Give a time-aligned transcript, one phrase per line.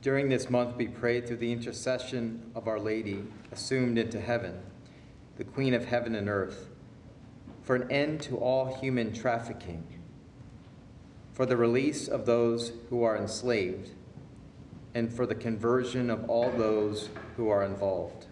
[0.00, 4.60] During this month, we pray through the intercession of Our Lady, assumed into heaven,
[5.36, 6.68] the Queen of heaven and earth,
[7.62, 9.84] for an end to all human trafficking,
[11.32, 13.90] for the release of those who are enslaved,
[14.94, 18.26] and for the conversion of all those who are involved.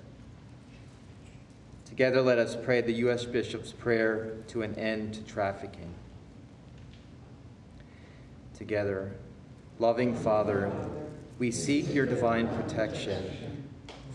[1.85, 3.25] Together, let us pray the U.S.
[3.25, 5.93] Bishop's prayer to an end to trafficking.
[8.55, 9.13] Together,
[9.79, 10.71] loving Father,
[11.39, 13.67] we seek your divine protection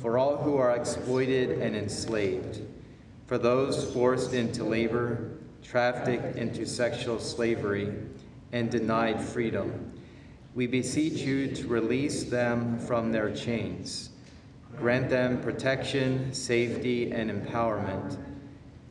[0.01, 2.61] for all who are exploited and enslaved,
[3.27, 7.93] for those forced into labor, trafficked into sexual slavery,
[8.51, 9.93] and denied freedom.
[10.55, 14.09] We beseech you to release them from their chains.
[14.75, 18.17] Grant them protection, safety, and empowerment.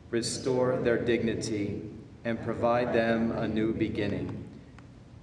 [0.09, 1.81] Restore their dignity
[2.23, 4.40] and provide them a new beginning.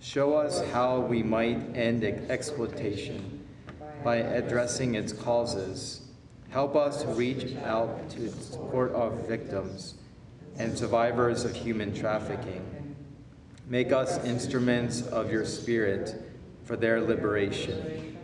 [0.00, 3.44] Show us how we might end exploitation
[4.04, 6.02] by addressing its causes.
[6.50, 9.94] Help us reach out to support our victims
[10.56, 12.96] and survivors of human trafficking.
[13.68, 16.14] Make us instruments of your Spirit
[16.64, 18.16] for their liberation.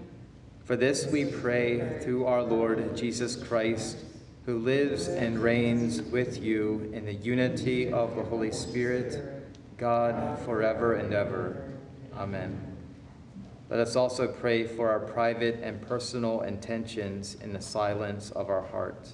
[0.64, 3.98] For this we pray through our Lord Jesus Christ,
[4.46, 9.33] who lives and reigns with you in the unity of the Holy Spirit,
[9.84, 11.62] God, forever and ever.
[12.16, 12.58] Amen.
[13.68, 18.62] Let us also pray for our private and personal intentions in the silence of our
[18.62, 19.10] heart.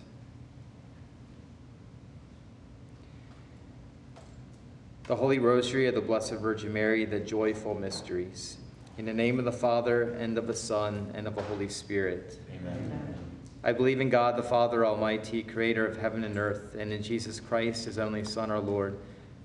[5.08, 8.58] The Holy Rosary of the Blessed Virgin Mary, the joyful mysteries.
[8.96, 12.38] In the name of the Father, and of the Son, and of the Holy Spirit.
[12.54, 13.16] Amen.
[13.64, 17.40] I believe in God, the Father Almighty, creator of heaven and earth, and in Jesus
[17.40, 19.00] Christ, his only Son, our Lord,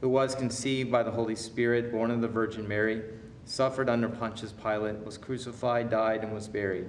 [0.06, 3.02] who was conceived by the Holy Spirit, born of the Virgin Mary,
[3.46, 6.86] suffered under Pontius Pilate, was crucified, died, and was buried.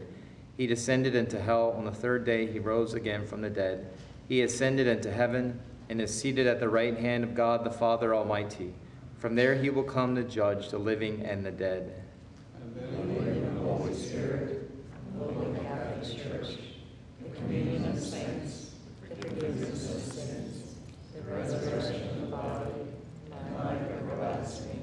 [0.58, 1.72] He descended into hell.
[1.78, 3.86] On the third day, he rose again from the dead.
[4.28, 8.14] He ascended into heaven and is seated at the right hand of God, the Father
[8.14, 8.74] Almighty.
[9.16, 11.94] From there, he will come to judge the living and the dead.
[12.60, 13.54] Amen.
[13.54, 14.70] the Holy Spirit,
[15.18, 16.58] the Holy Catholic Church,
[17.22, 18.72] the communion of saints,
[19.08, 20.74] the forgiveness of sins,
[21.14, 22.70] the resurrection of the body,
[23.32, 24.82] and life everlasting.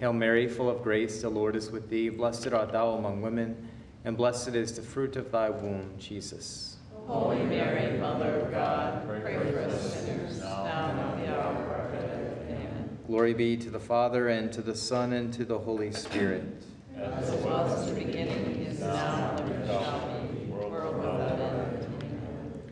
[0.00, 2.08] Hail Mary, full of grace, the Lord is with thee.
[2.08, 3.68] Blessed art thou among women,
[4.06, 6.78] and blessed is the fruit of thy womb, Jesus.
[7.06, 11.68] Holy Mary, Mother of God, pray for us sinners, now and at the hour of
[11.68, 12.32] our death.
[12.48, 12.98] Amen.
[13.06, 16.62] Glory be to the Father, and to the Son, and to the Holy Spirit.
[16.96, 21.86] As it was in the beginning, is now, and ever shall be, world without end.
[22.00, 22.62] Amen.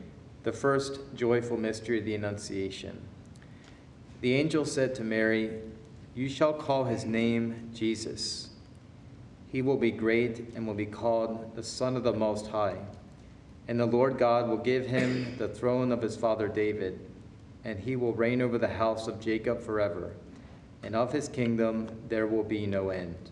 [0.45, 3.03] The first joyful mystery of the Annunciation.
[4.23, 5.61] The angel said to Mary,
[6.19, 8.49] You shall call his name Jesus.
[9.53, 12.79] He will be great and will be called the Son of the Most High.
[13.69, 16.99] And the Lord God will give him the throne of his father David,
[17.63, 20.11] and he will reign over the house of Jacob forever,
[20.83, 23.31] and of his kingdom there will be no end.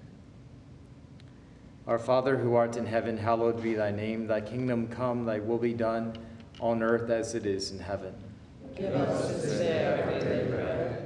[1.88, 4.28] Our Father who art in heaven, hallowed be thy name.
[4.28, 6.16] Thy kingdom come, thy will be done,
[6.60, 8.14] on earth as it is in heaven.
[8.76, 11.05] Give us this day our daily bread,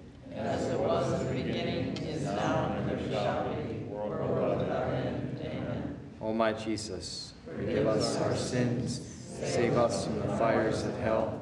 [0.35, 5.39] As it was in the beginning, is now, and ever shall be, world without end.
[5.41, 5.97] Amen.
[6.21, 9.01] O my Jesus, forgive us our sins,
[9.43, 11.39] save us from the fires of hell,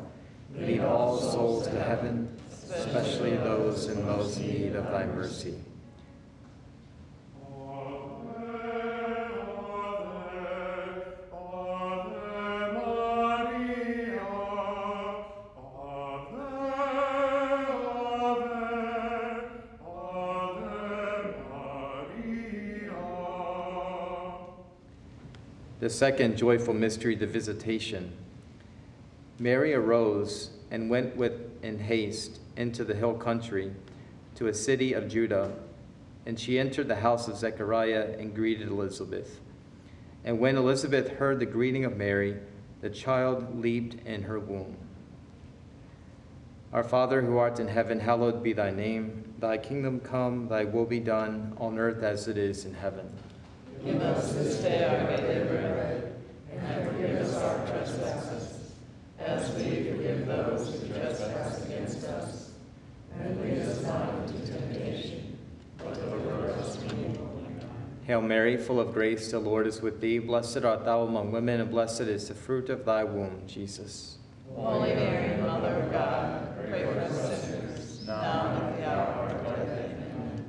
[0.56, 2.28] lead all souls to heaven,
[2.74, 5.56] especially those in most need of thy mercy.
[25.80, 28.12] The second joyful mystery, the visitation.
[29.40, 33.72] Mary arose and went with in haste into the hill country
[34.36, 35.54] to a city of Judah,
[36.26, 39.40] and she entered the house of Zechariah and greeted Elizabeth.
[40.26, 42.36] And when Elizabeth heard the greeting of Mary,
[42.82, 44.76] the child leaped in her womb.
[46.74, 49.34] Our Father who art in heaven, hallowed be thy name.
[49.40, 53.12] Thy kingdom come, thy will be done, on earth as it is in heaven.
[53.84, 56.14] Give us this day our daily bread,
[56.52, 58.74] and forgive us our trespasses,
[59.20, 62.52] as we forgive those who trespass against us.
[63.18, 65.38] And lead us not into temptation,
[65.78, 67.30] but deliver us from evil.
[68.04, 70.20] Hail Mary, full of grace, the Lord is with thee.
[70.20, 74.18] Blessed art thou among women, and blessed is the fruit of thy womb, Jesus.
[74.56, 79.48] Holy Mary, Mother of God, pray for us sinners, now and at the hour of
[79.48, 79.92] our death.
[79.92, 80.49] Amen.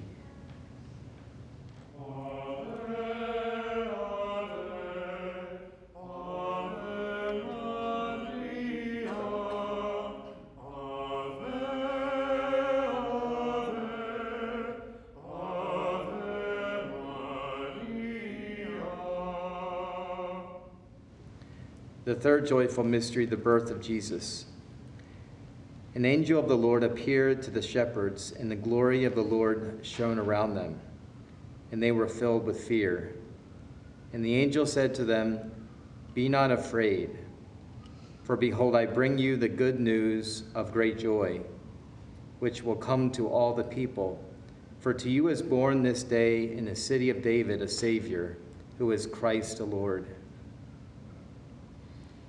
[22.21, 24.45] Third joyful mystery, the birth of Jesus.
[25.95, 29.79] An angel of the Lord appeared to the shepherds, and the glory of the Lord
[29.81, 30.79] shone around them,
[31.71, 33.15] and they were filled with fear.
[34.13, 35.51] And the angel said to them,
[36.13, 37.09] Be not afraid,
[38.21, 41.41] for behold, I bring you the good news of great joy,
[42.37, 44.23] which will come to all the people.
[44.79, 48.37] For to you is born this day in the city of David a Savior,
[48.77, 50.05] who is Christ the Lord.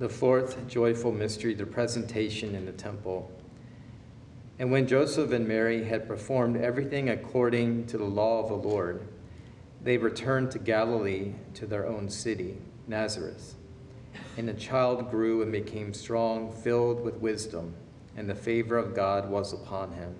[0.00, 3.30] The fourth joyful mystery, the presentation in the temple.
[4.58, 9.06] And when Joseph and Mary had performed everything according to the law of the Lord,
[9.84, 12.56] they returned to Galilee to their own city,
[12.88, 13.56] Nazareth.
[14.38, 17.74] And the child grew and became strong, filled with wisdom,
[18.16, 20.14] and the favor of God was upon him.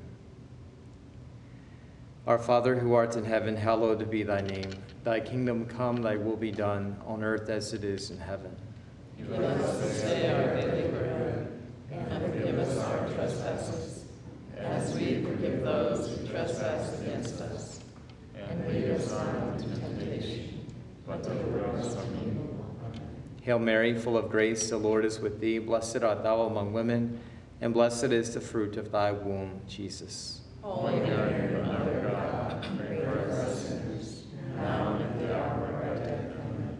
[2.27, 4.73] Our Father who art in heaven, hallowed be thy name.
[5.05, 8.55] Thy kingdom come, thy will be done, on earth as it is in heaven.
[9.29, 10.91] Give us our daily
[11.91, 14.05] and us our trespasses,
[14.59, 17.81] as we forgive those who trespass against us.
[18.37, 19.11] And lead us
[19.79, 20.51] temptation.
[23.43, 25.59] Hail Mary, full of grace, the Lord is with thee.
[25.59, 27.19] Blessed art thou among women,
[27.61, 30.43] and blessed is the fruit of thy womb, Jesus.
[30.63, 34.25] Holy Mary, Mother of God, pray for us sinners,
[34.57, 36.37] now and at the hour of our death.
[36.37, 36.80] Amen.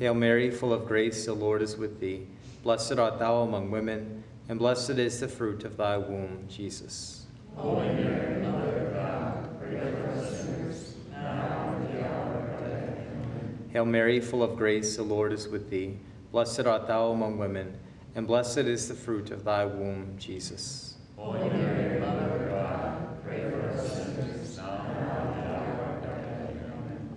[0.00, 2.26] Hail Mary, full of grace, the Lord is with thee.
[2.62, 7.26] Blessed art thou among women, and blessed is the fruit of thy womb, Jesus.
[7.54, 12.48] Holy Mary, Mother of God, pray for us sinners, now and the hour
[13.66, 13.72] of.
[13.72, 15.98] Hail Mary, full of grace, the Lord is with thee.
[16.32, 17.78] Blessed art thou among women,
[18.14, 20.96] and blessed is the fruit of thy womb, Jesus.
[21.16, 25.80] Holy Mary, Mother of God, pray for us sinners, now and at the hour of
[25.80, 26.50] our death.
[26.50, 27.16] Amen.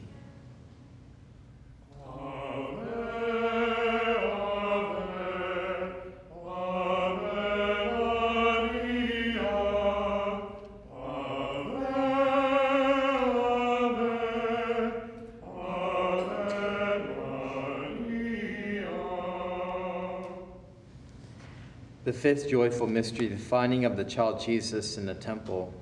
[22.21, 25.73] Fifth joyful mystery, the finding of the child Jesus in the temple.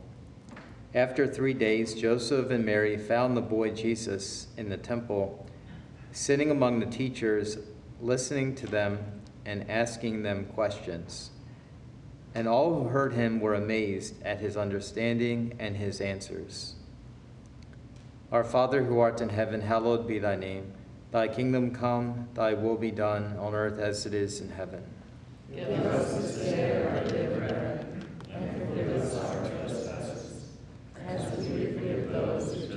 [0.95, 5.45] After three days, Joseph and Mary found the boy Jesus in the temple,
[6.13, 7.57] sitting among the teachers,
[7.99, 11.31] listening to them and asking them questions.
[12.33, 16.75] And all who heard him were amazed at his understanding and his answers.
[18.31, 20.71] Our Father who art in heaven, hallowed be thy name.
[21.11, 24.85] Thy kingdom come, thy will be done on earth as it is in heaven.
[25.55, 25.85] And
[32.13, 32.73] those who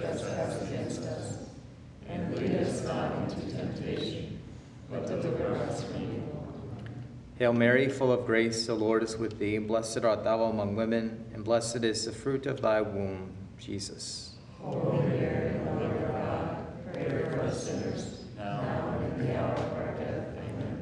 [0.67, 1.39] against us.
[2.09, 4.39] And into temptation.
[7.43, 9.59] Hail Mary, full of grace, the Lord is with thee.
[9.59, 14.37] Blessed art thou among women, and blessed is the fruit of thy womb, Jesus.
[14.61, 19.73] Holy Mary, Mother of God, pray for us sinners, now and at the hour of
[19.73, 20.29] our death.
[20.37, 20.82] Amen.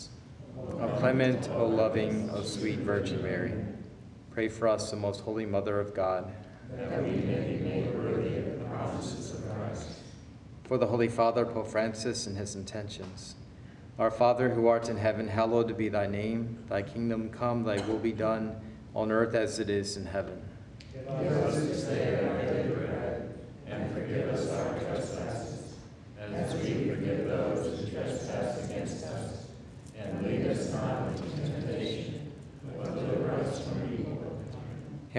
[0.79, 3.53] O clement, O loving, O sweet Virgin Mary,
[4.31, 6.31] pray for us, the most holy Mother of God.
[10.63, 13.35] For the Holy Father, Pope Francis, and his intentions.
[13.99, 16.57] Our Father who art in heaven, hallowed be thy name.
[16.69, 18.55] Thy kingdom come, thy will be done,
[18.95, 20.41] on earth as it is in heaven.
[23.67, 25.75] And forgive us our trespasses,
[26.19, 29.47] as we forgive those who trespass against us.
[29.97, 32.31] And lead us not into temptation,
[32.77, 34.41] but deliver us from evil.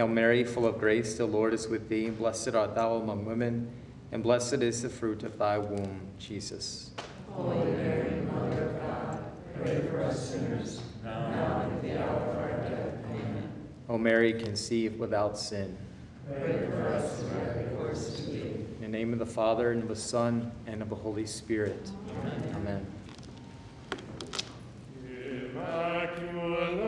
[0.02, 2.10] Hail Mary, full of grace, the Lord is with thee.
[2.10, 3.70] Blessed art thou among women,
[4.10, 6.90] and blessed is the fruit of thy womb, Jesus.
[7.30, 12.36] Holy Mary, Mother of God, pray for us sinners, now and at the hour of
[12.36, 12.94] our death.
[13.12, 13.52] Amen.
[13.88, 15.78] O Mary, conceived without sin.
[16.26, 18.66] Pray for us who have recourse to thee.
[18.80, 21.92] In the name of the Father, and of the Son, and of the Holy Spirit.
[22.56, 22.84] Amen.
[25.54, 26.82] Immaculate